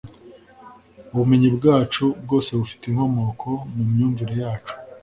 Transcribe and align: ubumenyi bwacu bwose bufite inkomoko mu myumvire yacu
ubumenyi 1.13 1.49
bwacu 1.57 2.05
bwose 2.23 2.49
bufite 2.59 2.83
inkomoko 2.87 3.49
mu 3.73 3.83
myumvire 3.91 4.33
yacu 4.43 4.73